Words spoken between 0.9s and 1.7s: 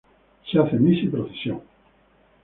y procesión.